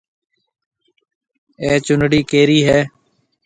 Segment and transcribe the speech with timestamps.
[1.61, 2.79] اَي چونڙِي ڪَيري هيَ؟